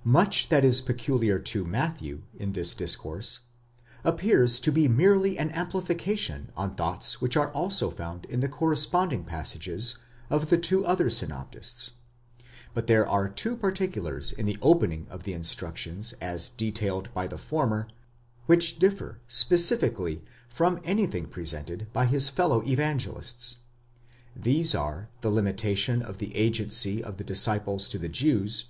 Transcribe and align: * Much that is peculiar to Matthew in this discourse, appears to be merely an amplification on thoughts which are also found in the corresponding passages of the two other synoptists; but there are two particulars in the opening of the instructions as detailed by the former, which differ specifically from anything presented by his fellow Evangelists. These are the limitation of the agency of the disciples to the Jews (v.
* 0.00 0.02
Much 0.04 0.50
that 0.50 0.62
is 0.62 0.82
peculiar 0.82 1.38
to 1.38 1.64
Matthew 1.64 2.20
in 2.36 2.52
this 2.52 2.74
discourse, 2.74 3.38
appears 4.04 4.60
to 4.60 4.70
be 4.70 4.88
merely 4.88 5.38
an 5.38 5.50
amplification 5.52 6.52
on 6.54 6.74
thoughts 6.74 7.22
which 7.22 7.34
are 7.34 7.50
also 7.52 7.88
found 7.90 8.26
in 8.26 8.40
the 8.40 8.48
corresponding 8.50 9.24
passages 9.24 9.96
of 10.28 10.50
the 10.50 10.58
two 10.58 10.84
other 10.84 11.08
synoptists; 11.08 11.92
but 12.74 12.88
there 12.88 13.06
are 13.08 13.26
two 13.26 13.56
particulars 13.56 14.32
in 14.32 14.44
the 14.44 14.58
opening 14.60 15.06
of 15.08 15.22
the 15.22 15.32
instructions 15.32 16.12
as 16.20 16.50
detailed 16.50 17.08
by 17.14 17.26
the 17.26 17.38
former, 17.38 17.88
which 18.44 18.78
differ 18.78 19.18
specifically 19.28 20.22
from 20.46 20.78
anything 20.84 21.24
presented 21.24 21.90
by 21.94 22.04
his 22.04 22.28
fellow 22.28 22.62
Evangelists. 22.64 23.60
These 24.36 24.74
are 24.74 25.08
the 25.22 25.30
limitation 25.30 26.02
of 26.02 26.18
the 26.18 26.36
agency 26.36 27.02
of 27.02 27.16
the 27.16 27.24
disciples 27.24 27.88
to 27.88 27.96
the 27.98 28.10
Jews 28.10 28.64
(v. 28.64 28.66